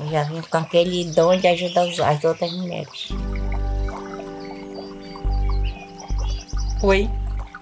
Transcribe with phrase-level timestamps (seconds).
[0.00, 3.08] Eu já vim com aquele dom de ajudar as outras mulheres.
[6.82, 7.10] Oi,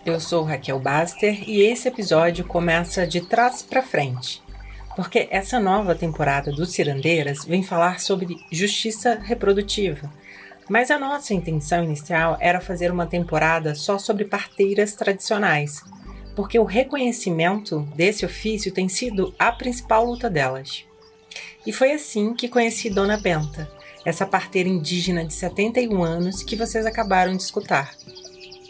[0.06, 4.40] eu sou Raquel Baster e esse episódio começa de trás para frente,
[4.94, 10.08] porque essa nova temporada do Cirandeiras vem falar sobre justiça reprodutiva.
[10.68, 15.82] Mas a nossa intenção inicial era fazer uma temporada só sobre parteiras tradicionais,
[16.36, 20.87] porque o reconhecimento desse ofício tem sido a principal luta delas.
[21.68, 23.70] E foi assim que conheci Dona Benta,
[24.02, 27.94] essa parteira indígena de 71 anos que vocês acabaram de escutar.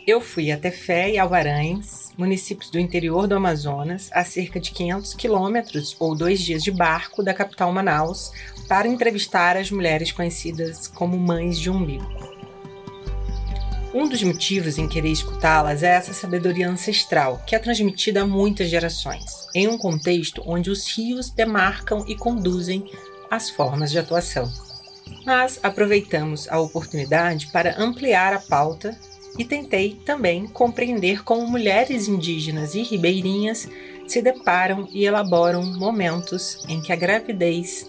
[0.05, 5.15] Eu fui até Fé e Alvarães, municípios do interior do Amazonas, a cerca de 500
[5.15, 8.33] quilômetros ou dois dias de barco da capital Manaus,
[8.67, 12.05] para entrevistar as mulheres conhecidas como mães de umbigo.
[13.95, 18.69] Um dos motivos em querer escutá-las é essa sabedoria ancestral, que é transmitida a muitas
[18.69, 22.89] gerações, em um contexto onde os rios demarcam e conduzem
[23.29, 24.51] as formas de atuação.
[25.27, 28.97] Mas aproveitamos a oportunidade para ampliar a pauta
[29.37, 33.69] e tentei também compreender como mulheres indígenas e ribeirinhas
[34.07, 37.87] se deparam e elaboram momentos em que a gravidez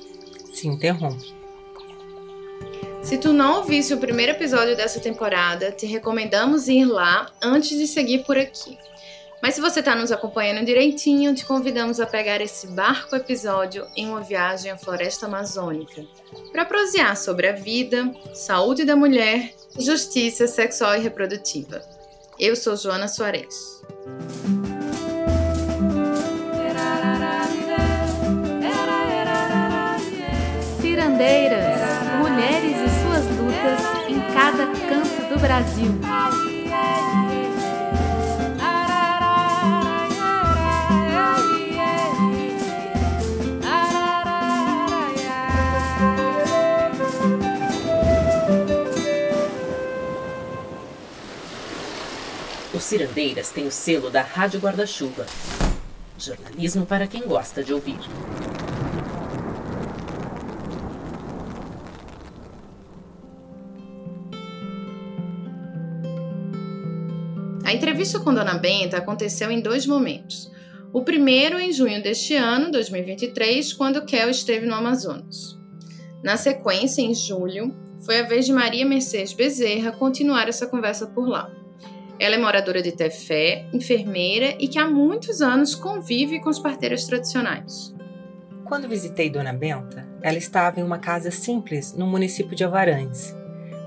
[0.51, 1.33] se interrompe.
[3.01, 7.87] Se tu não ouvisse o primeiro episódio dessa temporada, te recomendamos ir lá antes de
[7.87, 8.77] seguir por aqui.
[9.41, 14.07] Mas se você está nos acompanhando direitinho, te convidamos a pegar esse barco episódio em
[14.07, 16.05] uma viagem à floresta amazônica
[16.51, 21.81] para prosear sobre a vida, saúde da mulher justiça sexual e reprodutiva.
[22.37, 23.81] Eu sou Joana Soares.
[30.81, 31.79] Cirandeiras,
[32.19, 36.48] mulheres e suas lutas em cada canto do Brasil.
[52.89, 55.23] Cirandeiras tem o selo da Rádio Guarda-Chuva.
[56.17, 57.99] Jornalismo para quem gosta de ouvir.
[67.63, 70.51] A entrevista com Dona Benta aconteceu em dois momentos.
[70.91, 75.59] O primeiro em junho deste ano, 2023, quando Kel esteve no Amazonas.
[76.23, 77.71] Na sequência, em julho,
[78.03, 81.58] foi a vez de Maria Mercedes Bezerra continuar essa conversa por lá.
[82.19, 87.05] Ela é moradora de Tefé, enfermeira e que há muitos anos convive com os parteiros
[87.05, 87.95] tradicionais.
[88.65, 93.33] Quando visitei Dona Benta, ela estava em uma casa simples no município de Avarães,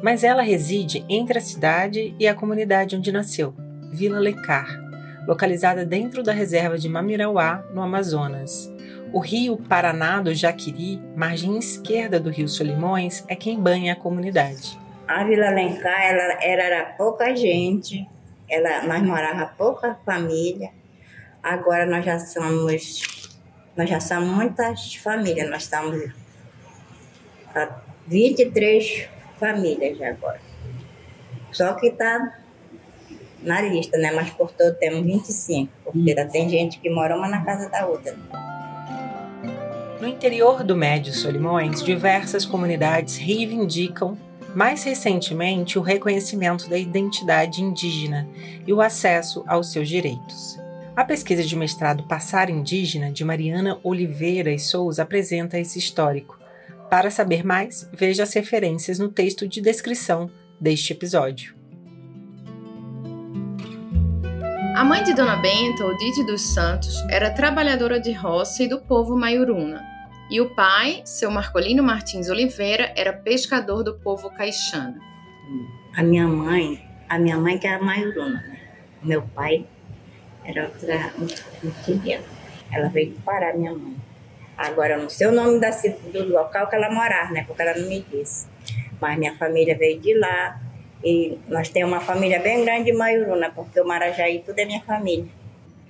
[0.03, 3.55] mas ela reside entre a cidade e a comunidade onde nasceu,
[3.93, 4.81] Vila Lecar,
[5.29, 8.73] localizada dentro da reserva de Mamirauá, no Amazonas.
[9.13, 14.81] O rio Paraná do Jaquiri, margem esquerda do rio Solimões, é quem banha a comunidade.
[15.07, 18.09] A Vila Lencar ela era pouca gente,
[18.53, 20.71] ela, nós morava pouca família,
[21.43, 23.31] agora nós já somos,
[23.75, 26.13] nós já somos muitas famílias, nós estamos
[27.55, 29.09] a 23
[29.41, 30.41] famílias agora.
[31.51, 32.39] Só que está
[33.43, 34.11] na lista, né?
[34.13, 37.87] Mas por todo temos 25, porque ainda tem gente que mora uma na casa da
[37.87, 38.15] outra.
[39.99, 44.19] No interior do Médio Solimões, diversas comunidades reivindicam
[44.55, 48.29] mais recentemente, o reconhecimento da identidade indígena
[48.67, 50.59] e o acesso aos seus direitos.
[50.95, 56.39] A pesquisa de mestrado Passar Indígena, de Mariana Oliveira e Souza, apresenta esse histórico.
[56.91, 60.31] Para saber mais, veja as referências no texto de descrição
[60.61, 61.55] deste episódio.
[64.77, 69.17] A mãe de Dona Benta, Odite dos Santos, era trabalhadora de roça e do povo
[69.17, 69.83] maiuruna,
[70.33, 74.99] e o pai, seu Marcolino Martins Oliveira, era pescador do povo caixana.
[75.95, 78.59] A minha mãe, a minha mãe que era maioruna, né?
[79.03, 79.67] Meu pai
[80.43, 81.13] era outra
[81.63, 82.25] mexicana.
[82.73, 83.95] Ela veio do Pará, minha mãe.
[84.57, 87.45] Agora, eu não sei o nome da, do local que ela morava, né?
[87.47, 88.47] Porque ela não me disse.
[88.99, 90.59] Mas minha família veio de lá.
[91.05, 94.81] E nós temos uma família bem grande de Maioruna, porque o Marajaí tudo é minha
[94.81, 95.29] família.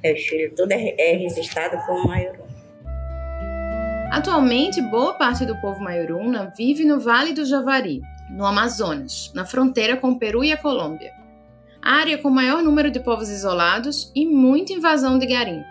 [0.02, 2.51] Meus filhos tudo é, é registrado como Maioruna.
[4.12, 9.96] Atualmente, boa parte do povo maioruna vive no Vale do Javari, no Amazonas, na fronteira
[9.96, 11.14] com o Peru e a Colômbia.
[11.80, 15.64] Área com maior número de povos isolados e muita invasão de garimpo.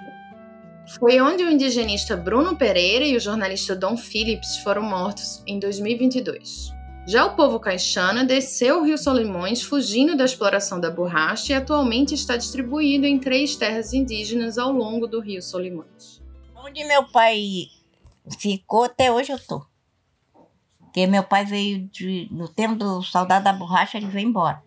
[0.98, 6.74] Foi onde o indigenista Bruno Pereira e o jornalista Dom Phillips foram mortos em 2022.
[7.06, 12.16] Já o povo caixana desceu o rio Solimões fugindo da exploração da borracha e atualmente
[12.16, 16.20] está distribuído em três terras indígenas ao longo do rio Solimões.
[16.56, 17.70] Onde meu pai
[18.30, 19.66] ficou, até hoje eu tô.
[20.80, 24.62] Porque meu pai veio de, no tempo do soldado da borracha, ele veio embora.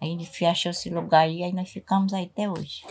[0.00, 2.82] Aí ele achou esse lugar aí, aí nós ficamos aí até hoje.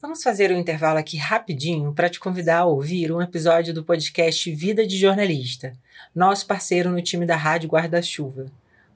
[0.00, 4.50] Vamos fazer um intervalo aqui rapidinho para te convidar a ouvir um episódio do podcast
[4.50, 5.76] Vida de Jornalista,
[6.14, 8.46] nosso parceiro no time da Rádio Guarda-Chuva.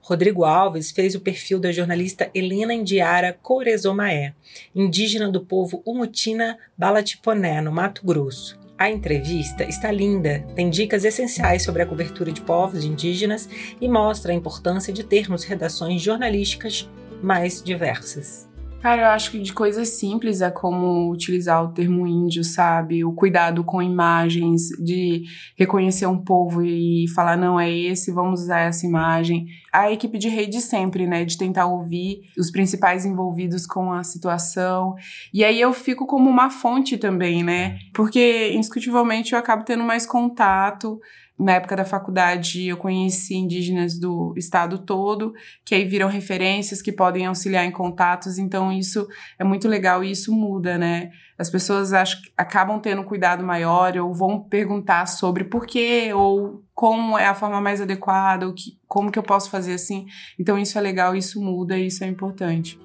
[0.01, 4.35] Rodrigo Alves fez o perfil da jornalista Helena Indiara Corezomaé,
[4.75, 8.64] indígena do povo Umutina Balatiponé, no Mato Grosso.
[8.77, 13.49] A entrevista está linda, tem dicas essenciais sobre a cobertura de povos indígenas
[13.81, 16.91] e mostra a importância de termos redações jornalísticas
[17.23, 18.49] mais diversas.
[18.85, 23.03] Cara, eu acho que de coisas simples é como utilizar o termo índio, sabe?
[23.03, 25.23] O cuidado com imagens, de
[25.57, 29.47] reconhecer um povo e falar, não, é esse, vamos usar essa imagem.
[29.73, 31.25] A equipe de rede sempre, né?
[31.25, 34.97] De tentar ouvir os principais envolvidos com a situação.
[35.33, 37.79] E aí eu fico como uma fonte também, né?
[37.95, 41.01] Porque, indiscutivelmente, eu acabo tendo mais contato
[41.39, 45.35] na época da faculdade, eu conheci indígenas do estado todo,
[45.65, 49.09] que aí viram referências que podem auxiliar em contatos, então isso
[49.39, 51.11] é muito legal e isso muda, né?
[51.37, 56.63] As pessoas acho, acabam tendo um cuidado maior ou vão perguntar sobre por quê ou
[56.73, 60.07] como é a forma mais adequada, ou que, como que eu posso fazer assim.
[60.39, 62.79] Então isso é legal, isso muda e isso é importante.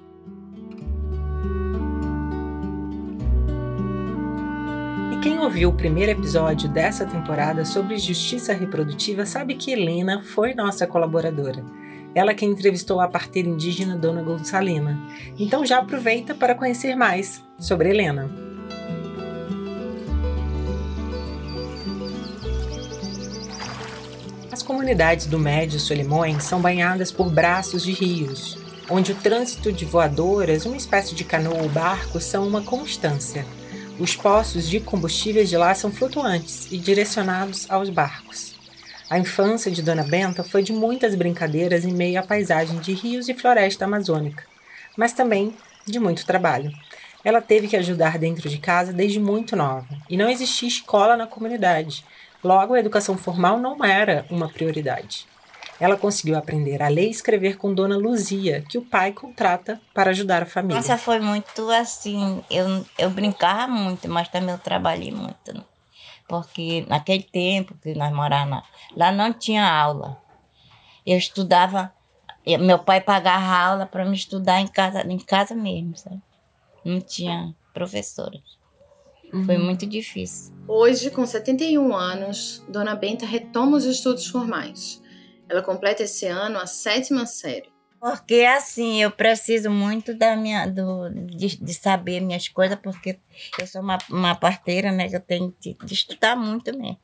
[5.22, 10.86] Quem ouviu o primeiro episódio dessa temporada sobre justiça reprodutiva sabe que Helena foi nossa
[10.86, 11.62] colaboradora.
[12.14, 14.98] Ela que entrevistou a parteira indígena Dona Gonçalina.
[15.38, 18.30] Então já aproveita para conhecer mais sobre Helena.
[24.50, 28.56] As comunidades do Médio Solimões são banhadas por braços de rios,
[28.88, 33.44] onde o trânsito de voadoras, uma espécie de canoa ou barco, são uma constância.
[34.00, 38.54] Os poços de combustíveis de lá são flutuantes e direcionados aos barcos.
[39.10, 43.28] A infância de Dona Benta foi de muitas brincadeiras em meio à paisagem de rios
[43.28, 44.42] e floresta amazônica,
[44.96, 45.54] mas também
[45.84, 46.72] de muito trabalho.
[47.22, 51.26] Ela teve que ajudar dentro de casa desde muito nova, e não existia escola na
[51.26, 52.02] comunidade.
[52.42, 55.26] Logo, a educação formal não era uma prioridade.
[55.80, 60.10] Ela conseguiu aprender a ler e escrever com Dona Luzia, que o pai contrata para
[60.10, 60.76] ajudar a família.
[60.76, 62.44] Nossa, foi muito assim.
[62.50, 65.54] Eu, eu brincava muito, mas também eu trabalhei muito.
[65.54, 65.64] Né?
[66.28, 68.62] Porque naquele tempo que nós morávamos
[68.94, 70.20] lá, não tinha aula.
[71.06, 71.90] Eu estudava,
[72.46, 76.20] meu pai pagava aula para me estudar em casa, em casa mesmo, sabe?
[76.84, 78.38] Não tinha professora.
[79.32, 79.44] Uhum.
[79.44, 80.52] Foi muito difícil.
[80.68, 85.00] Hoje, com 71 anos, Dona Benta retoma os estudos formais.
[85.50, 87.68] Ela completa esse ano a sétima série.
[87.98, 93.18] Porque assim, eu preciso muito da minha, do, de, de saber minhas coisas, porque
[93.58, 95.08] eu sou uma, uma parteira, né?
[95.08, 96.98] Que eu tenho de, de estudar muito mesmo.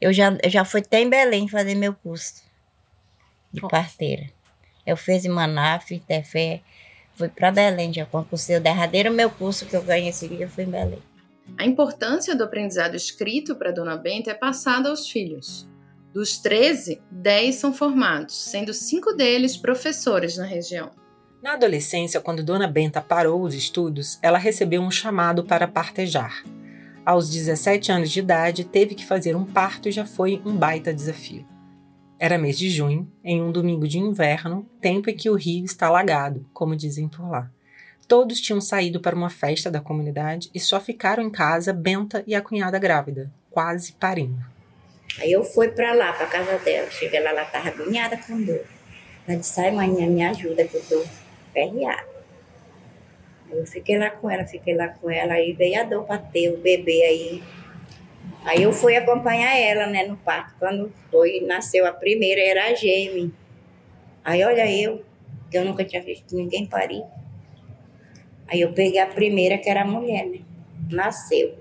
[0.00, 2.42] Eu já, eu já fui até em Belém fazer meu curso
[3.52, 4.28] de parteira.
[4.84, 6.62] Eu fiz em Manaus, fiz Tefé,
[7.14, 10.64] fui para Belém, já concursei o derradeiro meu curso que eu ganhei esse dia, fui
[10.64, 11.02] em Belém.
[11.56, 15.66] A importância do aprendizado escrito para Dona Benta é passada aos filhos.
[16.18, 20.90] Dos 13, 10 são formados, sendo cinco deles professores na região.
[21.40, 26.42] Na adolescência, quando Dona Benta parou os estudos, ela recebeu um chamado para partejar.
[27.06, 30.92] Aos 17 anos de idade, teve que fazer um parto e já foi um baita
[30.92, 31.46] desafio.
[32.18, 35.86] Era mês de junho, em um domingo de inverno, tempo em que o rio está
[35.86, 37.48] alagado, como dizem por lá.
[38.08, 42.34] Todos tinham saído para uma festa da comunidade e só ficaram em casa Benta e
[42.34, 44.57] a cunhada grávida, quase parindo.
[45.20, 46.90] Aí eu fui para lá, para casa dela.
[46.90, 48.64] Cheguei lá, ela estava agoniada com dor.
[49.26, 51.04] Ela disse, ai, mãe, me ajuda que eu estou
[51.52, 52.06] perreada.
[53.50, 56.50] Eu fiquei lá com ela, fiquei lá com ela, aí veio a dor para ter
[56.50, 57.42] o bebê aí.
[58.44, 60.54] Aí eu fui acompanhar ela, né, no parto.
[60.58, 63.30] Quando foi, nasceu a primeira, era a gêmea.
[64.22, 65.02] Aí olha eu,
[65.50, 67.02] que eu nunca tinha visto ninguém parir.
[68.46, 70.40] Aí eu peguei a primeira, que era a mulher, né?
[70.90, 71.54] Nasceu.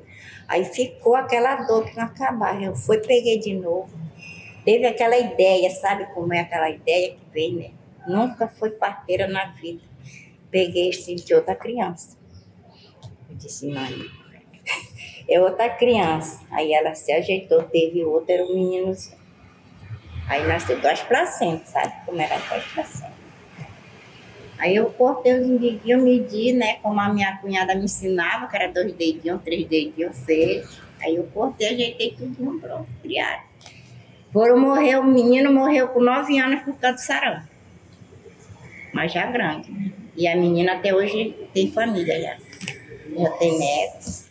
[0.47, 2.61] Aí ficou aquela dor que não acabava.
[2.61, 3.89] Eu fui, peguei de novo.
[4.63, 7.71] Teve aquela ideia, sabe como é aquela ideia que vem, né?
[8.07, 9.81] Nunca foi parteira na vida.
[10.49, 12.17] Peguei e senti outra criança.
[13.29, 13.91] Eu disse, mãe,
[15.29, 16.45] é outra criança.
[16.49, 18.95] Aí ela se ajeitou, teve outra, era um menino.
[20.29, 23.06] Aí nasceu duas placentas, sabe como era duas placentas.
[24.57, 26.75] Aí eu cortei os indiguinhos, medi, né?
[26.81, 30.79] Como a minha cunhada me ensinava, que era dois dedinhos, três dedinhos, seis.
[31.01, 33.43] Aí eu cortei, ajeitei tudo pronto, criado.
[34.33, 37.43] Foram morrer, o menino morreu com nove anos por causa do sarão.
[38.93, 39.93] Mas já grande.
[40.15, 42.37] E a menina até hoje tem família já.
[43.15, 44.27] Já tem netos.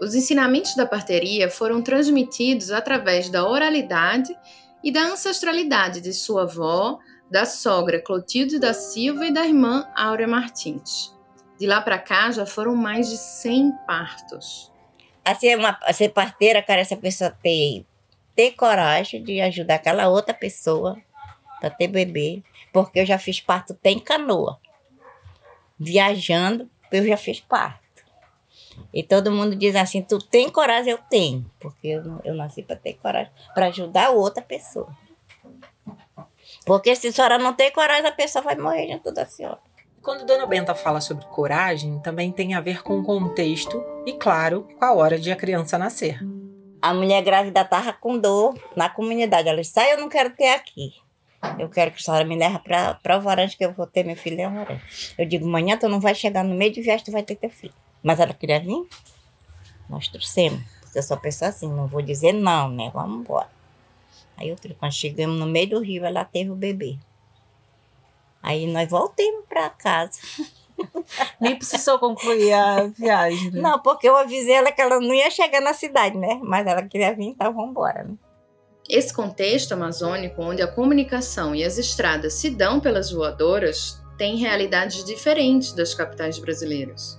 [0.00, 4.34] Os ensinamentos da parteria foram transmitidos através da oralidade
[4.82, 6.98] e da ancestralidade de sua avó,
[7.30, 11.14] da sogra Clotilde da Silva e da irmã Áurea Martins.
[11.58, 14.72] De lá para cá já foram mais de 100 partos.
[15.24, 17.84] Assim, uma, ser parteira, cara, essa pessoa ter,
[18.34, 20.96] ter coragem de ajudar aquela outra pessoa
[21.60, 22.42] para ter bebê.
[22.72, 24.58] Porque eu já fiz parto até em canoa.
[25.78, 27.88] Viajando, eu já fiz parto.
[28.92, 30.92] E todo mundo diz assim: tu tem coragem?
[30.92, 31.50] Eu tenho.
[31.58, 34.88] Porque eu, eu nasci para ter coragem, para ajudar outra pessoa.
[36.68, 39.58] Porque se a senhora não tem coragem, a pessoa vai morrer junto da senhora.
[40.02, 44.68] Quando Dona Benta fala sobre coragem, também tem a ver com o contexto e, claro,
[44.78, 46.20] com a hora de a criança nascer.
[46.82, 49.48] A mulher grávida estava com dor na comunidade.
[49.48, 50.92] Ela disse: sai, eu não quero ter aqui.
[51.58, 54.16] Eu quero que a senhora me leve para o varante que eu vou ter meu
[54.16, 55.14] filho em varante.
[55.16, 57.48] Eu digo: amanhã tu não vai chegar no meio de viagem, tu vai ter teu
[57.48, 57.74] filho.
[58.02, 58.86] Mas ela queria vir,
[59.88, 60.60] nós trouxemos.
[60.82, 62.90] Porque eu sou pessoa assim, não vou dizer não, né?
[62.92, 63.57] Vamos embora.
[64.38, 66.96] Aí outro, quando chegamos no meio do rio, ela teve o bebê.
[68.42, 70.18] Aí nós voltamos para casa.
[71.40, 73.50] Nem precisou concluir a viagem.
[73.50, 73.60] Né?
[73.60, 76.38] Não, porque eu avisei ela que ela não ia chegar na cidade, né?
[76.42, 78.14] Mas ela queria vir, então vamos embora, né?
[78.88, 85.04] Esse contexto amazônico, onde a comunicação e as estradas se dão pelas voadoras, tem realidades
[85.04, 87.18] diferentes das capitais brasileiras.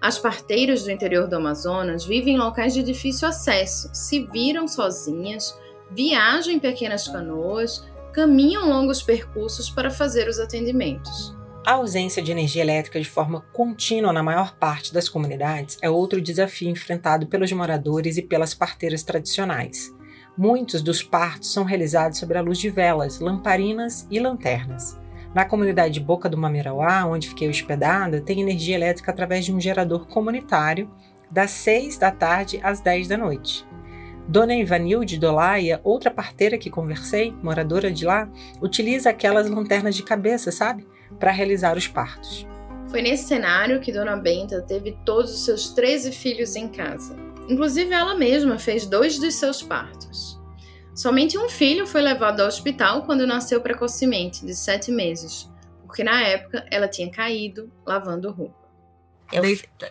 [0.00, 5.56] As parteiras do interior do Amazonas vivem em locais de difícil acesso, se viram sozinhas,
[5.94, 11.34] viajam em pequenas canoas, caminham longos percursos para fazer os atendimentos.
[11.64, 16.20] A ausência de energia elétrica de forma contínua na maior parte das comunidades é outro
[16.20, 19.94] desafio enfrentado pelos moradores e pelas parteiras tradicionais.
[20.36, 24.98] Muitos dos partos são realizados sobre a luz de velas, lamparinas e lanternas.
[25.32, 30.06] Na comunidade Boca do Mamirauá, onde fiquei hospedada, tem energia elétrica através de um gerador
[30.08, 30.90] comunitário
[31.30, 33.64] das 6 da tarde às 10 da noite.
[34.32, 38.26] Dona Ivanilde Dolaia, outra parteira que conversei, moradora de lá,
[38.62, 40.88] utiliza aquelas lanternas de cabeça, sabe?
[41.20, 42.46] Para realizar os partos.
[42.88, 47.14] Foi nesse cenário que Dona Benta teve todos os seus 13 filhos em casa.
[47.46, 50.40] Inclusive, ela mesma fez dois dos seus partos.
[50.94, 55.46] Somente um filho foi levado ao hospital quando nasceu precocemente, de sete meses,
[55.84, 58.62] porque na época ela tinha caído lavando roupa.
[59.30, 59.42] Eu,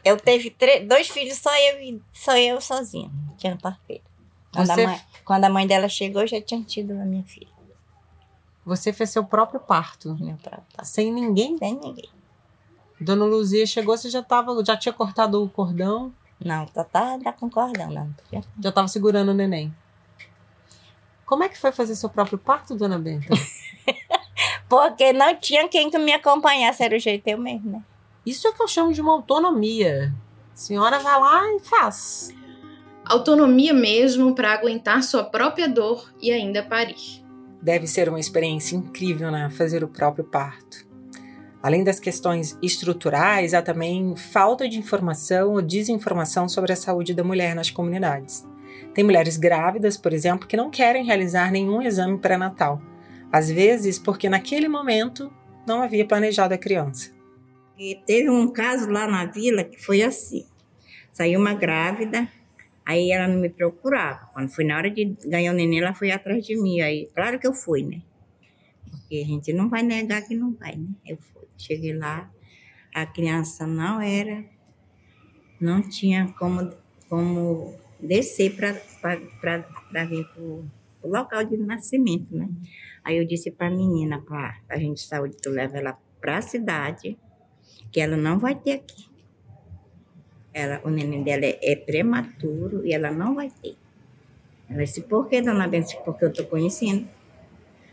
[0.03, 0.55] eu teve
[0.88, 4.11] dois filhos, só eu, só eu sozinha, tinha parteira.
[4.53, 4.84] Quando, Você...
[4.84, 7.48] a mãe, quando a mãe dela chegou, já tinha tido a minha filha.
[8.65, 10.15] Você fez seu próprio parto?
[10.20, 10.88] Meu próprio parto.
[10.88, 11.58] Sem ninguém?
[11.58, 12.10] Sem ninguém.
[13.00, 16.13] Dona Luzia chegou, você já, tava, já tinha cortado o cordão?
[16.43, 18.13] Não, tá, tá, tá com cordão, não.
[18.60, 19.74] Já estava segurando o neném?
[21.25, 23.34] Como é que foi fazer seu próprio parto, dona Benta?
[24.70, 27.84] Porque não tinha quem que me acompanhasse, era o jeito eu mesmo, né?
[28.25, 30.13] Isso é que eu chamo de uma autonomia.
[30.53, 32.34] A senhora vai lá e faz.
[33.05, 37.22] Autonomia mesmo para aguentar sua própria dor e ainda parir.
[37.62, 39.50] Deve ser uma experiência incrível, né?
[39.50, 40.89] Fazer o próprio parto.
[41.62, 47.24] Além das questões estruturais, há também falta de informação ou desinformação sobre a saúde da
[47.24, 48.48] mulher nas comunidades.
[48.96, 52.81] Tem mulheres grávidas, por exemplo, que não querem realizar nenhum exame pré-natal,
[53.31, 55.31] às vezes porque naquele momento
[55.67, 57.12] não havia planejado a criança.
[57.77, 60.46] E teve um caso lá na vila que foi assim:
[61.12, 62.27] saiu uma grávida,
[62.86, 64.28] aí ela não me procurava.
[64.34, 66.82] Quando foi na hora de ganhar o neném, ela foi atrás de mim.
[66.82, 68.02] Aí, claro que eu fui, né?
[68.90, 70.90] Porque a gente não vai negar que não vai, né?
[71.06, 71.48] Eu fui.
[71.58, 72.30] Cheguei lá,
[72.94, 74.44] a criança não era,
[75.60, 76.72] não tinha como,
[77.08, 78.72] como descer para
[80.06, 80.68] vir para o
[81.04, 82.50] local de nascimento, né?
[83.04, 86.42] Aí eu disse para a menina, para a gente saúde, tu leva ela para a
[86.42, 87.18] cidade,
[87.92, 89.11] que ela não vai ter aqui.
[90.53, 93.75] Ela, o neném dela é, é prematuro e ela não vai ter.
[94.70, 95.96] Ela disse, por que, dona Benta?
[96.03, 97.08] Porque eu estou conhecendo.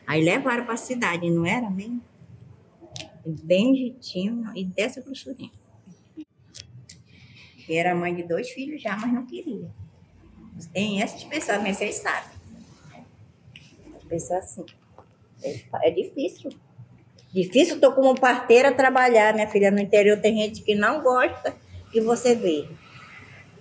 [0.07, 2.03] Aí levaram para a cidade, não era mesmo?
[3.25, 5.51] Bem jeitinho e dessa grossurinha.
[7.69, 9.69] Era mãe de dois filhos já, mas não queria.
[10.73, 12.39] Tem essas pessoas, mas vocês sabem.
[14.09, 14.65] Pessoas assim.
[15.43, 16.51] É, é difícil.
[17.33, 19.71] Difícil, estou como parteira trabalhar, minha filha.
[19.71, 21.55] No interior tem gente que não gosta
[21.91, 22.69] que você vê.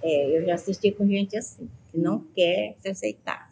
[0.03, 3.49] É, eu já assisti com gente assim, que não quer se aceitar.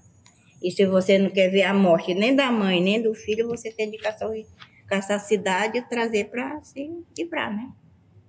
[0.61, 3.71] E se você não quer ver a morte nem da mãe, nem do filho, você
[3.71, 7.71] tem de caçar a cidade e trazer para se livrar, né?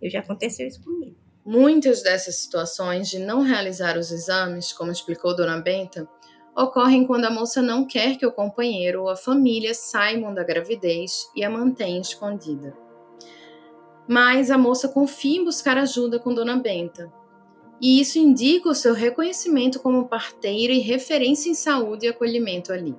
[0.00, 1.17] Eu já aconteceu isso comigo.
[1.45, 6.09] Muitas dessas situações de não realizar os exames, como explicou Dona Benta,
[6.57, 11.31] ocorrem quando a moça não quer que o companheiro ou a família saibam da gravidez
[11.37, 12.86] e a mantém escondida.
[14.08, 17.12] Mas a moça confia em buscar ajuda com Dona Benta.
[17.80, 22.94] e isso indica o seu reconhecimento como parteira e referência em saúde e acolhimento ali.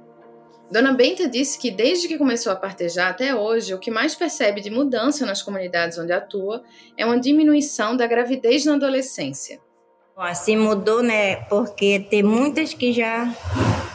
[0.72, 4.62] Dona Benta disse que desde que começou a partejar até hoje, o que mais percebe
[4.62, 6.62] de mudança nas comunidades onde atua
[6.98, 9.60] é uma diminuição da gravidez na adolescência.
[10.16, 11.38] Assim mudou, né?
[11.46, 13.34] Porque tem muitas que já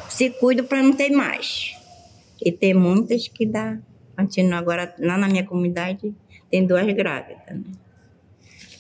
[0.09, 1.77] se cuidam para não ter mais.
[2.41, 3.79] E tem muitas que dá.
[4.23, 6.15] Continua agora, lá na minha comunidade,
[6.49, 7.63] tem duas grávidas, né?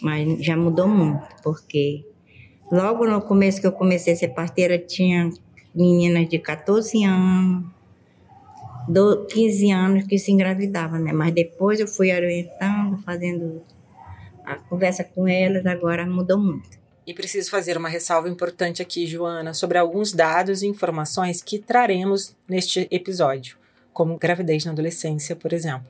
[0.00, 2.04] Mas já mudou muito, porque
[2.70, 5.30] logo no começo que eu comecei a ser parteira, tinha
[5.74, 7.64] meninas de 14 anos,
[9.32, 11.12] 15 anos que se engravidavam, né?
[11.12, 13.62] Mas depois eu fui orientando, fazendo
[14.44, 16.80] a conversa com elas, agora mudou muito.
[17.04, 22.36] E preciso fazer uma ressalva importante aqui, Joana, sobre alguns dados e informações que traremos
[22.48, 23.56] neste episódio,
[23.92, 25.86] como gravidez na adolescência, por exemplo.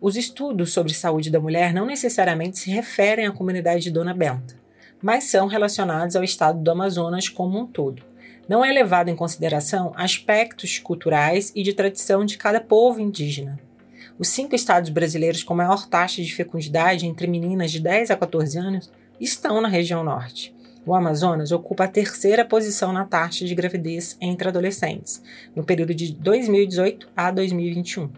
[0.00, 4.54] Os estudos sobre saúde da mulher não necessariamente se referem à comunidade de Dona Benta,
[5.02, 8.02] mas são relacionados ao estado do Amazonas como um todo.
[8.48, 13.58] Não é levado em consideração aspectos culturais e de tradição de cada povo indígena.
[14.18, 18.58] Os cinco estados brasileiros com maior taxa de fecundidade entre meninas de 10 a 14
[18.58, 20.53] anos estão na região norte.
[20.86, 25.22] O Amazonas ocupa a terceira posição na taxa de gravidez entre adolescentes,
[25.56, 28.10] no período de 2018 a 2021.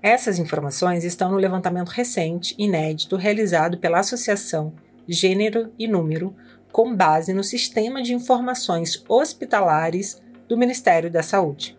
[0.00, 4.72] Essas informações estão no levantamento recente, inédito, realizado pela Associação
[5.06, 6.34] Gênero e Número,
[6.72, 11.76] com base no Sistema de Informações Hospitalares do Ministério da Saúde.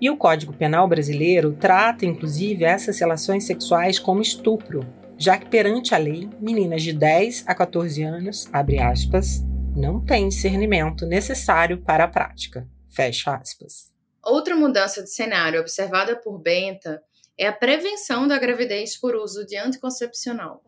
[0.00, 4.86] E o Código Penal brasileiro trata, inclusive, essas relações sexuais como estupro,
[5.18, 9.42] já que perante a lei, meninas de 10 a 14 anos, abre aspas,
[9.76, 13.92] não têm discernimento necessário para a prática, fecha aspas.
[14.22, 17.02] Outra mudança de cenário observada por Benta
[17.36, 20.62] é a prevenção da gravidez por uso de anticoncepcional.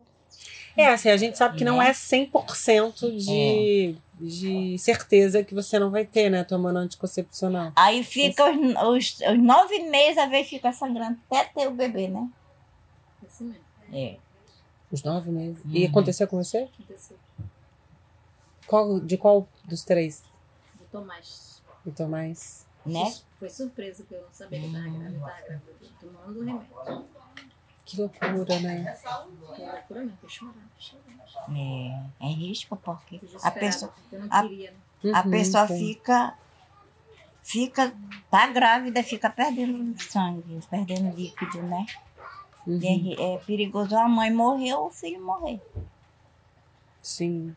[0.75, 4.23] É, assim, a gente sabe que não é 100% de, é.
[4.23, 7.73] de certeza que você não vai ter, né, tomando anticoncepcional.
[7.75, 12.07] Aí fica os, os, os, nove meses, a vez fica sangrando até ter o bebê,
[12.07, 12.27] né?
[13.25, 13.61] Esse mesmo.
[13.93, 14.15] É.
[14.91, 15.63] Os nove meses.
[15.63, 15.71] Uhum.
[15.71, 16.69] E aconteceu com você?
[16.73, 17.17] Aconteceu.
[18.67, 20.23] Qual, de qual dos três?
[20.77, 21.61] Do Tomás.
[21.85, 22.67] Do Tomás.
[22.85, 23.13] Né?
[23.39, 25.09] Foi surpresa que eu não sabia que estava grávida.
[25.09, 25.61] Estava grávida.
[25.99, 27.05] Tomando o remédio.
[27.85, 28.97] Que loucura, né?
[29.55, 30.53] Que loucura não, chorar,
[31.53, 33.93] É, é risco porque a pessoa,
[34.29, 34.71] a, queria,
[35.03, 35.11] né?
[35.13, 36.37] a uhum, pessoa fica,
[37.43, 37.93] fica,
[38.29, 41.85] tá grávida, fica perdendo sangue, perdendo líquido, né?
[42.65, 43.15] Uhum.
[43.17, 45.59] É, é, perigoso a mãe morrer ou o filho morrer.
[47.01, 47.55] Sim.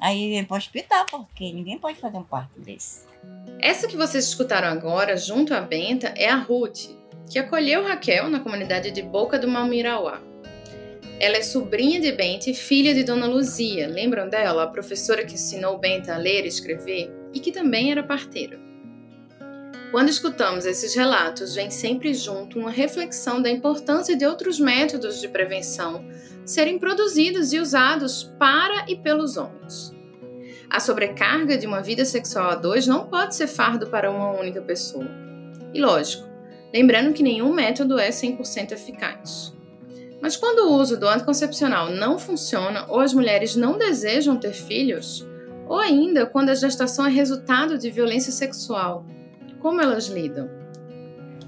[0.00, 3.06] Aí vem para o hospital, porque ninguém pode fazer um parto desse.
[3.60, 6.90] Essa que vocês escutaram agora, junto à Benta, é a Ruth,
[7.28, 10.20] que acolheu Raquel na comunidade de Boca do Malmirauá.
[11.20, 13.88] Ela é sobrinha de Benta e filha de Dona Luzia.
[13.88, 18.04] Lembram dela, a professora que ensinou Benta a ler e escrever e que também era
[18.04, 18.67] parteira?
[19.90, 25.28] Quando escutamos esses relatos, vem sempre junto uma reflexão da importância de outros métodos de
[25.28, 26.04] prevenção
[26.44, 29.94] serem produzidos e usados para e pelos homens.
[30.68, 34.60] A sobrecarga de uma vida sexual a dois não pode ser fardo para uma única
[34.60, 35.08] pessoa.
[35.72, 36.28] E lógico,
[36.72, 39.54] lembrando que nenhum método é 100% eficaz.
[40.20, 45.26] Mas quando o uso do anticoncepcional não funciona ou as mulheres não desejam ter filhos,
[45.66, 49.06] ou ainda quando a gestação é resultado de violência sexual
[49.60, 50.48] como elas lidam?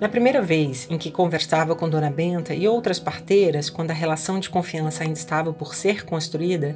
[0.00, 4.40] Na primeira vez em que conversava com Dona Benta e outras parteiras, quando a relação
[4.40, 6.74] de confiança ainda estava por ser construída,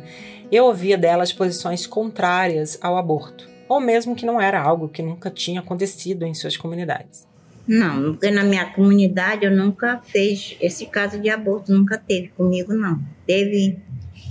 [0.53, 5.31] eu ouvia delas posições contrárias ao aborto, ou mesmo que não era algo que nunca
[5.31, 7.27] tinha acontecido em suas comunidades.
[7.67, 12.75] Não, porque na minha comunidade eu nunca fez esse caso de aborto, nunca teve comigo
[12.75, 13.01] não.
[13.27, 13.79] Teve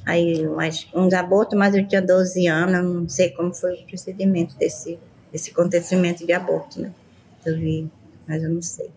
[0.05, 0.47] aí
[0.93, 4.99] uns abortos, mas eu tinha 12 anos, eu não sei como foi o procedimento desse
[5.34, 6.91] esse acontecimento de aborto, né?
[7.46, 7.89] Eu vi,
[8.28, 8.89] mas eu não sei.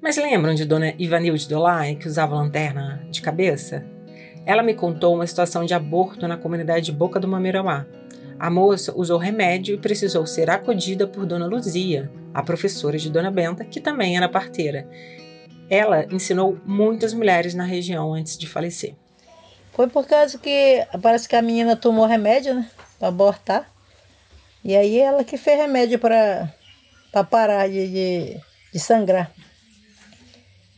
[0.00, 3.84] Mas lembram de Dona Ivanilde Dolai, que usava lanterna de cabeça?
[4.44, 7.86] Ela me contou uma situação de aborto na comunidade de Boca do Mamirauá.
[8.38, 13.30] A moça usou remédio e precisou ser acudida por Dona Luzia, a professora de Dona
[13.30, 14.86] Benta, que também era parteira.
[15.68, 18.94] Ela ensinou muitas mulheres na região antes de falecer.
[19.72, 22.70] Foi por causa que parece que a menina tomou remédio, né?
[22.98, 23.75] Para abortar.
[24.66, 26.52] E aí ela que fez remédio para
[27.30, 28.40] parar de, de,
[28.72, 29.30] de, sangrar.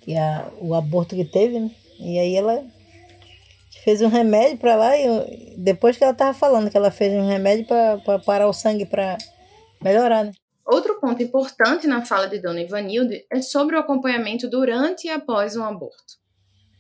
[0.03, 1.70] Que a, o aborto que teve, né?
[1.98, 2.62] E aí ela
[3.83, 7.27] fez um remédio para lá e depois que ela estava falando que ela fez um
[7.27, 9.16] remédio para parar o sangue para
[9.83, 10.33] melhorar, né?
[10.66, 15.57] Outro ponto importante na fala de Dona Ivanilde é sobre o acompanhamento durante e após
[15.57, 16.18] um aborto.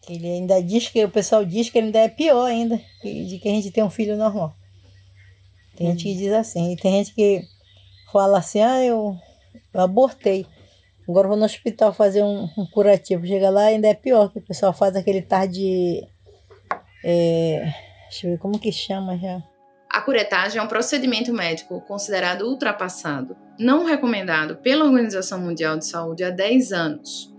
[0.06, 3.48] Ele ainda diz que o pessoal diz que ele ainda é pior ainda de que
[3.48, 4.57] a gente tem um filho normal.
[5.78, 7.44] Tem gente que diz assim, e tem gente que
[8.12, 9.16] fala assim, ah, eu,
[9.72, 10.44] eu abortei.
[11.08, 13.24] Agora vou no hospital fazer um, um curativo.
[13.24, 16.04] Chega lá ainda é pior, que o pessoal faz aquele tarde.
[17.04, 17.72] É,
[18.10, 19.40] deixa eu ver como que chama já.
[19.88, 26.24] A curetagem é um procedimento médico considerado ultrapassado, não recomendado pela Organização Mundial de Saúde
[26.24, 27.32] há 10 anos,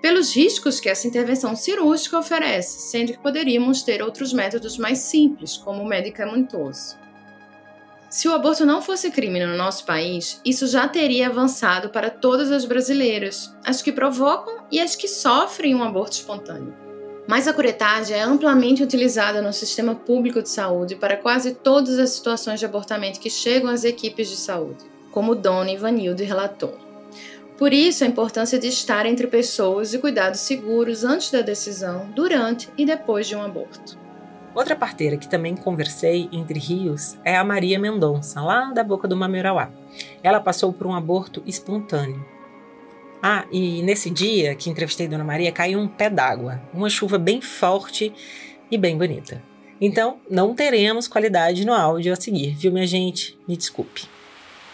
[0.00, 5.56] pelos riscos que essa intervenção cirúrgica oferece, sendo que poderíamos ter outros métodos mais simples,
[5.56, 7.03] como o medicamentoso.
[8.14, 12.52] Se o aborto não fosse crime no nosso país, isso já teria avançado para todas
[12.52, 16.72] as brasileiras, as que provocam e as que sofrem um aborto espontâneo.
[17.26, 22.10] Mas a curetagem é amplamente utilizada no sistema público de saúde para quase todas as
[22.10, 26.78] situações de abortamento que chegam às equipes de saúde, como Dona Ivanilde relatou.
[27.58, 32.68] Por isso, a importância de estar entre pessoas e cuidados seguros antes da decisão, durante
[32.78, 34.03] e depois de um aborto.
[34.54, 39.16] Outra parteira que também conversei entre rios é a Maria Mendonça, lá da Boca do
[39.16, 39.70] Mamirauá.
[40.22, 42.24] Ela passou por um aborto espontâneo.
[43.20, 47.40] Ah, e nesse dia que entrevistei Dona Maria, caiu um pé d'água, uma chuva bem
[47.40, 48.12] forte
[48.70, 49.42] e bem bonita.
[49.80, 53.36] Então, não teremos qualidade no áudio a seguir, viu, minha gente?
[53.48, 54.04] Me desculpe.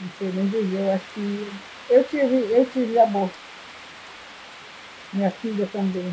[0.01, 1.49] Não sei nem dizer, eu acho que
[1.91, 3.35] eu tive, eu tive aborto.
[5.13, 6.13] Minha filha também.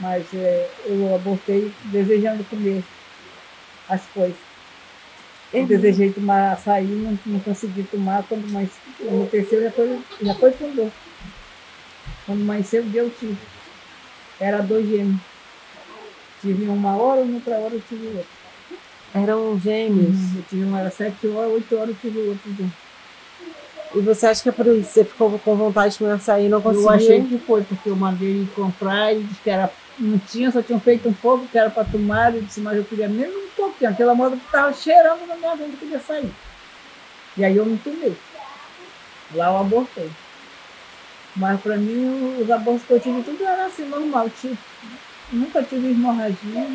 [0.00, 2.82] Mas é, eu abortei desejando comer
[3.88, 4.36] as coisas.
[5.52, 5.66] Eu uhum.
[5.66, 8.24] desejei tomar açaí, não, não consegui tomar.
[8.24, 10.90] Quando mais, no terceiro já foi, já foi com dor.
[12.26, 13.36] Quando amanheceu, deu tive.
[14.40, 15.20] Era dois gêmeos.
[16.40, 18.26] Tive uma hora, outra hora eu tive outro.
[19.14, 20.08] Eram gêmeos?
[20.08, 22.70] Uhum, eu tive uma, era sete horas, oito horas eu tive outro.
[23.94, 24.90] E você acha que é por isso?
[24.90, 26.88] Você ficou com vontade de comer açaí e não conseguiu?
[26.88, 30.62] Eu achei que foi, porque eu mandei comprar e disse que era, não tinha, só
[30.62, 32.34] tinham feito um pouco, que era para tomar.
[32.34, 33.90] Eu disse, mas eu queria mesmo um pouquinho.
[33.90, 36.30] Aquela moda que estava cheirando na minha vida, queria sair.
[37.36, 38.16] E aí eu não tomei.
[39.34, 40.10] Lá eu abortei.
[41.36, 44.30] Mas para mim, os abortos que eu tive, tudo era assim, normal.
[44.30, 44.56] Tipo,
[45.32, 46.66] nunca tive hemorragia.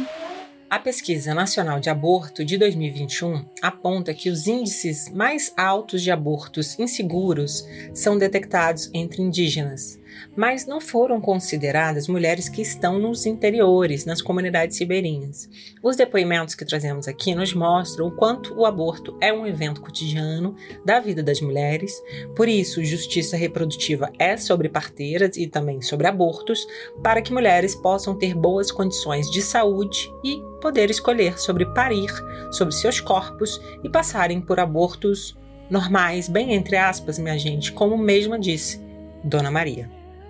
[0.69, 6.78] A Pesquisa Nacional de Aborto de 2021 aponta que os índices mais altos de abortos
[6.80, 10.00] inseguros são detectados entre indígenas,
[10.36, 15.50] mas não foram consideradas mulheres que estão nos interiores, nas comunidades ribeirinhas.
[15.84, 20.56] Os depoimentos que trazemos aqui nos mostram o quanto o aborto é um evento cotidiano
[20.86, 22.02] da vida das mulheres,
[22.36, 26.65] por isso, justiça reprodutiva é sobre parteiras e também sobre abortos,
[27.04, 32.12] para que mulheres possam ter boas condições de saúde e poder escolher sobre parir,
[32.52, 33.49] sobre seus corpos
[33.84, 35.38] e passarem por abortos
[35.70, 38.82] normais, bem entre aspas, minha gente, como mesma disse
[39.24, 39.90] Dona Maria.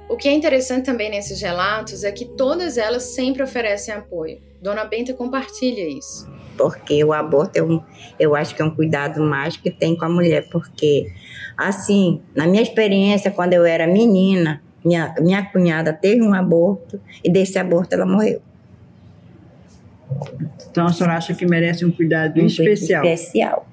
[0.10, 4.42] O que é interessante também nesses relatos é que todas elas sempre oferecem apoio.
[4.62, 6.28] Dona Benta compartilha isso.
[6.58, 7.82] Porque o aborto é um,
[8.20, 11.12] eu acho que é um cuidado mais que tem com a mulher, porque
[11.56, 17.32] assim, na minha experiência quando eu era menina, minha, minha cunhada teve um aborto e
[17.32, 18.42] desse aborto ela morreu.
[20.70, 23.06] Então a senhora acha que merece um cuidado um especial?
[23.06, 23.68] Especial.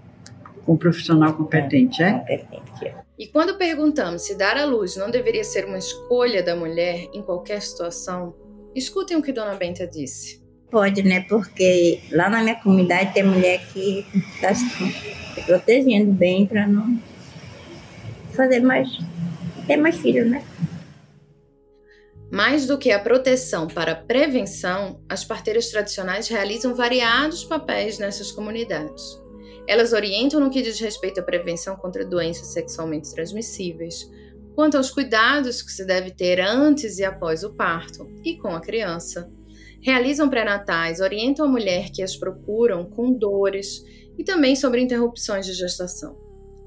[0.64, 2.12] Com um profissional competente, é?
[2.12, 2.94] Competente, é.
[3.18, 7.22] E quando perguntamos se dar à luz não deveria ser uma escolha da mulher em
[7.22, 8.35] qualquer situação,
[8.75, 10.44] escutem o que Dona Benta disse.
[10.70, 11.20] Pode, né?
[11.22, 16.99] Porque lá na minha comunidade tem mulher que está se protegendo bem para não
[18.33, 18.88] fazer mais,
[19.66, 20.42] ter mais filhos, né?
[22.31, 28.33] Mais do que a proteção para a prevenção, as parteiras tradicionais realizam variados papéis nessas
[28.33, 29.21] comunidades.
[29.69, 34.11] Elas orientam no que diz respeito à prevenção contra doenças sexualmente transmissíveis,
[34.55, 38.61] quanto aos cuidados que se deve ter antes e após o parto e com a
[38.61, 39.31] criança.
[39.83, 43.83] Realizam pré-natais, orientam a mulher que as procuram com dores
[44.19, 46.17] e também sobre interrupções de gestação.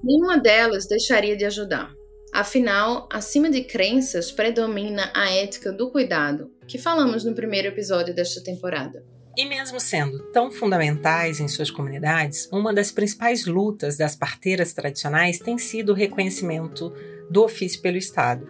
[0.03, 1.98] Nenhuma delas deixaria de ajudar.
[2.39, 8.41] Afinal, acima de crenças predomina a ética do cuidado, que falamos no primeiro episódio desta
[8.41, 9.03] temporada.
[9.35, 15.37] E mesmo sendo tão fundamentais em suas comunidades, uma das principais lutas das parteiras tradicionais
[15.39, 16.93] tem sido o reconhecimento
[17.29, 18.47] do ofício pelo Estado.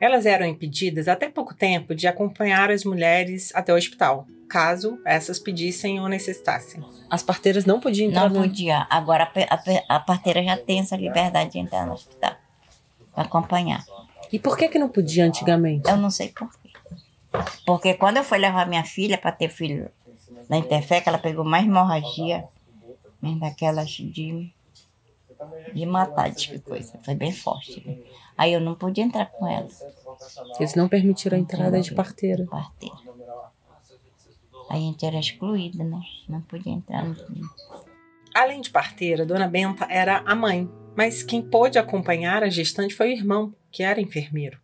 [0.00, 5.40] Elas eram impedidas até pouco tempo de acompanhar as mulheres até o hospital, caso essas
[5.40, 6.80] pedissem ou necessitassem.
[7.10, 8.86] As parteiras não podiam entrar Não podia.
[8.88, 12.36] Agora a, a, a parteira já tem essa liberdade de entrar no hospital
[13.14, 13.84] acompanhar.
[14.32, 15.88] E por que que não podia antigamente?
[15.88, 16.70] Eu não sei por quê.
[17.66, 19.90] Porque quando eu fui levar minha filha para ter filho
[20.48, 22.44] na Interfec, ela pegou mais hemorragia,
[23.38, 24.52] daquelas de,
[25.72, 26.98] de matar, de coisa.
[27.04, 27.86] Foi bem forte.
[27.86, 27.98] Né?
[28.36, 29.68] Aí eu não podia entrar com ela.
[30.58, 32.44] Eles não permitiram a entrada de parteira.
[32.46, 32.96] Parteira.
[34.68, 36.00] Aí a gente era excluída, né?
[36.28, 37.14] Não podia entrar no
[38.34, 43.08] Além de parteira, Dona Benta era a mãe, mas quem pôde acompanhar a gestante foi
[43.08, 44.58] o irmão, que era enfermeiro.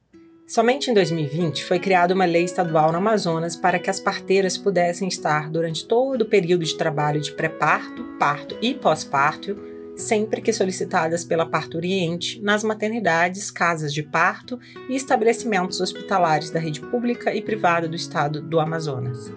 [0.47, 5.07] Somente em 2020 foi criada uma lei estadual no Amazonas para que as parteiras pudessem
[5.07, 9.55] estar durante todo o período de trabalho de pré-parto, parto e pós-parto,
[9.95, 16.81] sempre que solicitadas pela parturiente, nas maternidades, casas de parto e estabelecimentos hospitalares da rede
[16.81, 19.31] pública e privada do estado do Amazonas.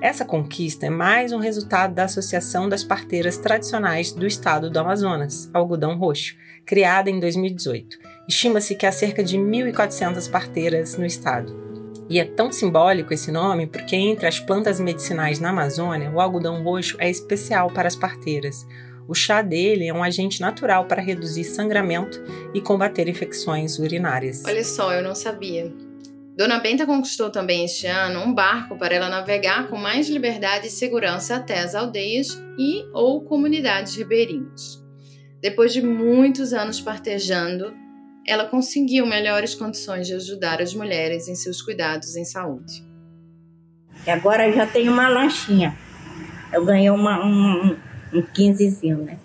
[0.00, 5.50] Essa conquista é mais um resultado da Associação das Parteiras Tradicionais do Estado do Amazonas,
[5.52, 6.34] Algodão Roxo,
[6.64, 11.52] criada em 2018 Estima-se que há cerca de 1.400 parteiras no estado.
[12.08, 16.62] E é tão simbólico esse nome porque, entre as plantas medicinais na Amazônia, o algodão
[16.62, 18.64] roxo é especial para as parteiras.
[19.08, 22.22] O chá dele é um agente natural para reduzir sangramento
[22.54, 24.44] e combater infecções urinárias.
[24.46, 25.89] Olha só, eu não sabia.
[26.40, 30.70] Dona Benta conquistou também este ano um barco para ela navegar com mais liberdade e
[30.70, 34.82] segurança até as aldeias e ou comunidades ribeirinhas.
[35.42, 37.74] Depois de muitos anos partejando,
[38.26, 42.82] ela conseguiu melhores condições de ajudar as mulheres em seus cuidados em saúde.
[44.06, 45.76] E agora eu já tenho uma lanchinha.
[46.50, 47.76] Eu ganhei uma, um,
[48.14, 49.18] um 15zinho, né?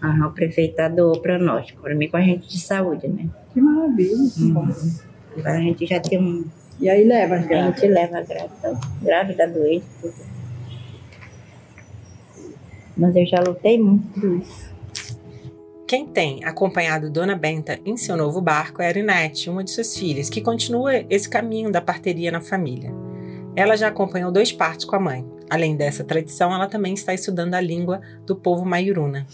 [0.00, 3.28] Ah, o prefeito doou para nós, para mim com a gente de saúde, né?
[3.52, 4.14] Que maravilha.
[4.38, 5.11] Uhum.
[5.36, 6.44] Agora a gente já tem um.
[6.80, 10.14] E aí leva as A gente leva a grávida, grávida doente, tudo.
[12.96, 14.72] Mas eu já lutei muito por isso.
[15.86, 19.96] Quem tem acompanhado Dona Benta em seu novo barco é a Arinete, uma de suas
[19.96, 22.90] filhas, que continua esse caminho da parteria na família.
[23.54, 25.24] Ela já acompanhou dois partos com a mãe.
[25.50, 29.26] Além dessa tradição, ela também está estudando a língua do povo maiuruna.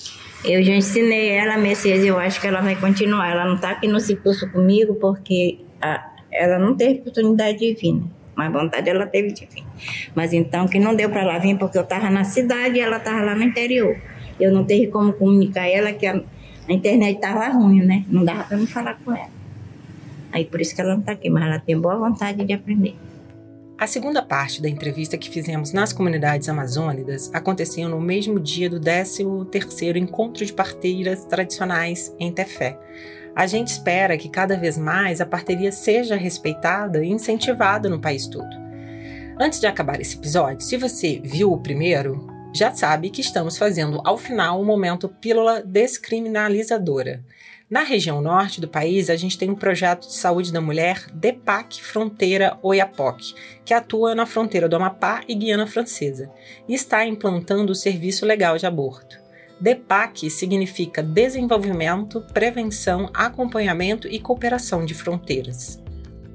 [0.44, 3.30] Eu já ensinei ela, Messias, e eu acho que ela vai continuar.
[3.30, 7.94] Ela não está aqui no curso comigo porque a, ela não teve oportunidade de vir,
[7.94, 8.02] né?
[8.36, 9.64] mas vontade ela teve de vir.
[10.14, 12.98] Mas então que não deu para ela vir porque eu estava na cidade e ela
[12.98, 13.96] estava lá no interior.
[14.38, 16.22] Eu não teve como comunicar ela que a,
[16.68, 18.04] a internet estava ruim, né?
[18.08, 19.30] Não dava para me falar com ela.
[20.30, 22.94] Aí por isso que ela não está aqui, mas ela tem boa vontade de aprender.
[23.76, 28.80] A segunda parte da entrevista que fizemos nas comunidades amazônicas aconteceu no mesmo dia do
[28.80, 32.76] 13º Encontro de Parteiras Tradicionais em Tefé.
[33.38, 38.26] A gente espera que cada vez mais a parteria seja respeitada e incentivada no país
[38.26, 38.48] todo.
[39.38, 44.02] Antes de acabar esse episódio, se você viu o primeiro, já sabe que estamos fazendo
[44.04, 47.24] ao final um momento pílula descriminalizadora.
[47.70, 51.80] Na região norte do país, a gente tem um projeto de saúde da mulher DEPAC
[51.80, 56.28] Fronteira Oiapoque, que atua na fronteira do Amapá e Guiana Francesa,
[56.66, 59.27] e está implantando o serviço legal de aborto.
[59.60, 65.82] DEPAC significa Desenvolvimento, Prevenção, Acompanhamento e Cooperação de Fronteiras.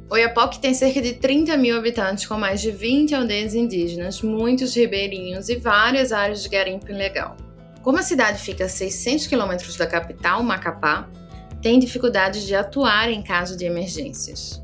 [0.10, 5.48] Oiapoque tem cerca de 30 mil habitantes, com mais de 20 aldeias indígenas, muitos ribeirinhos
[5.48, 7.38] e várias áreas de garimpo ilegal.
[7.82, 11.10] Como a cidade fica a 600 quilômetros da capital, Macapá,
[11.62, 14.62] tem dificuldades de atuar em caso de emergências.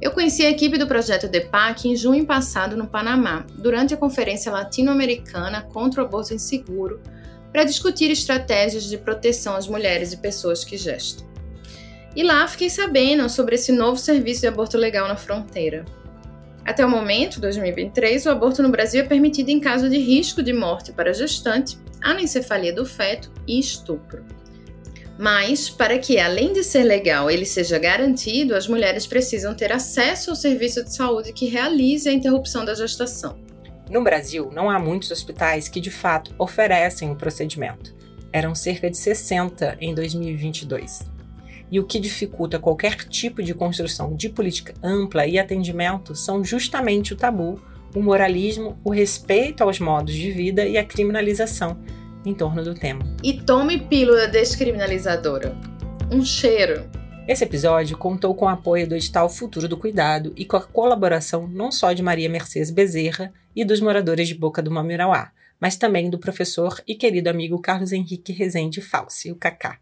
[0.00, 4.50] Eu conheci a equipe do projeto DEPAC em junho passado no Panamá, durante a Conferência
[4.50, 7.02] Latino-Americana contra o Aborto Inseguro,
[7.52, 11.26] para discutir estratégias de proteção às mulheres e pessoas que gestam.
[12.14, 15.84] E lá fiquei sabendo sobre esse novo serviço de aborto legal na fronteira.
[16.64, 20.52] Até o momento, 2023, o aborto no Brasil é permitido em caso de risco de
[20.52, 24.24] morte para a gestante, anencefalia do feto e estupro.
[25.18, 30.30] Mas, para que, além de ser legal, ele seja garantido, as mulheres precisam ter acesso
[30.30, 33.47] ao serviço de saúde que realize a interrupção da gestação.
[33.90, 37.94] No Brasil, não há muitos hospitais que de fato oferecem o procedimento.
[38.32, 41.18] Eram cerca de 60 em 2022
[41.70, 47.12] e o que dificulta qualquer tipo de construção de política ampla e atendimento são justamente
[47.12, 47.60] o tabu,
[47.94, 51.78] o moralismo, o respeito aos modos de vida e a criminalização
[52.24, 53.02] em torno do tema.
[53.22, 55.56] E tome pílula descriminalizadora.
[56.10, 56.88] Um cheiro.
[57.26, 61.46] Esse episódio contou com o apoio do edital Futuro do Cuidado e com a colaboração
[61.46, 66.08] não só de Maria Mercedes Bezerra e dos moradores de Boca do Mamirauá, mas também
[66.08, 69.78] do professor e querido amigo Carlos Henrique Rezende Falsi, o Cacá.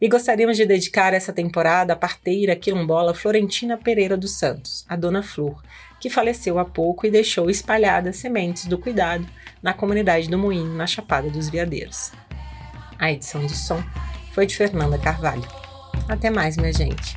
[0.00, 5.22] E gostaríamos de dedicar essa temporada à parteira quilombola Florentina Pereira dos Santos, a Dona
[5.22, 5.62] Flor,
[6.00, 9.24] que faleceu há pouco e deixou espalhadas sementes do cuidado
[9.62, 12.10] na comunidade do Moinho, na Chapada dos Veadeiros.
[12.98, 13.80] A edição de som
[14.32, 15.46] foi de Fernanda Carvalho.
[16.08, 17.14] Até mais, minha gente!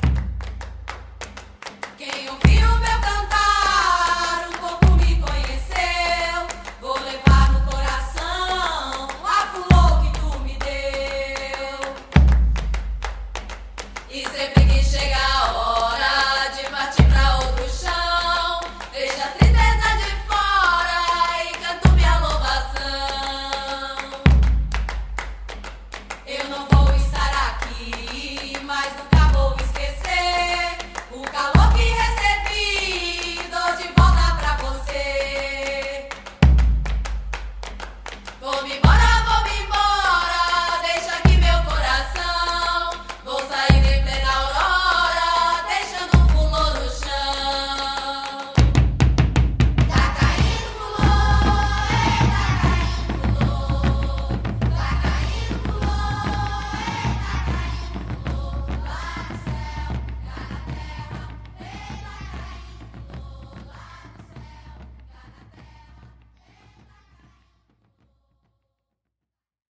[14.18, 14.65] It's a